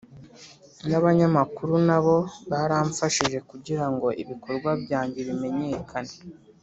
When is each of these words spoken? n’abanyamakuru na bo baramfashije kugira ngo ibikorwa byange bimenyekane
n’abanyamakuru 0.89 1.73
na 1.87 1.99
bo 2.03 2.17
baramfashije 2.49 3.37
kugira 3.49 3.85
ngo 3.93 4.07
ibikorwa 4.21 4.69
byange 4.83 5.19
bimenyekane 5.27 6.13